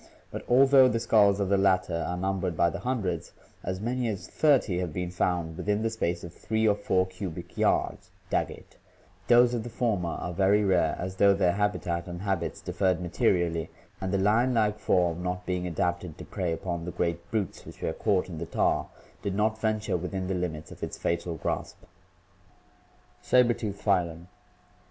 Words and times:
But 0.31 0.43
although 0.49 0.87
the 0.87 0.99
skulls 0.99 1.39
of 1.39 1.47
the 1.49 1.59
latter 1.59 2.03
are 2.07 2.17
numbered 2.17 2.57
by 2.57 2.71
the 2.71 2.79
hundreds, 2.79 3.33
as 3.63 3.79
many 3.79 4.07
as 4.07 4.27
thirty 4.27 4.79
having 4.79 4.93
been 4.93 5.11
found 5.11 5.55
within 5.55 5.83
the 5.83 5.91
space 5.91 6.23
of 6.23 6.33
three 6.33 6.67
or 6.67 6.73
four 6.73 7.05
cubic 7.05 7.55
yards 7.55 8.09
(Daggett),' 8.31 8.77
those 9.27 9.53
of 9.53 9.61
the 9.61 9.69
former 9.69 10.09
are 10.09 10.33
very 10.33 10.63
rare, 10.65 10.95
as 10.97 11.17
though 11.17 11.35
their 11.35 11.51
habitat 11.51 12.07
and 12.07 12.23
habits 12.23 12.61
differed 12.61 12.99
materially, 12.99 13.69
and 14.01 14.11
the 14.11 14.17
lion 14.17 14.55
like 14.55 14.79
form, 14.79 15.21
not 15.21 15.45
being 15.45 15.67
adapted 15.67 16.17
to 16.17 16.25
prey 16.25 16.51
upon 16.51 16.85
the 16.85 16.91
great 16.91 17.29
brutes 17.29 17.63
which 17.63 17.79
were 17.83 17.93
caught 17.93 18.27
in 18.27 18.39
the 18.39 18.47
tar, 18.47 18.87
did 19.21 19.35
not 19.35 19.61
venture 19.61 19.97
within 19.97 20.25
the 20.25 20.33
limits 20.33 20.71
of 20.71 20.81
its 20.81 20.97
fatal 20.97 21.35
grasp. 21.35 21.77
Saber 23.21 23.53
tooth 23.53 23.79
Phylum. 23.79 24.25